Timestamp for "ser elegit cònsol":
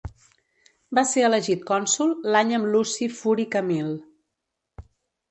1.09-2.15